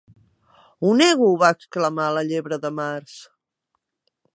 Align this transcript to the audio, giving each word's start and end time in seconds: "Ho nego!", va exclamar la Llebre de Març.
"Ho 0.87 0.93
nego!", 1.01 1.29
va 1.45 1.51
exclamar 1.57 2.09
la 2.17 2.27
Llebre 2.33 2.61
de 2.67 2.77
Març. 2.83 3.23